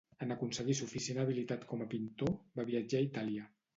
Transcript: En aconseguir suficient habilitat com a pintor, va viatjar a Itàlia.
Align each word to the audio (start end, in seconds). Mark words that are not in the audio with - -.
En 0.25 0.35
aconseguir 0.35 0.75
suficient 0.79 1.21
habilitat 1.23 1.67
com 1.73 1.85
a 1.85 1.89
pintor, 1.93 2.33
va 2.61 2.67
viatjar 2.71 3.03
a 3.03 3.09
Itàlia. 3.11 3.51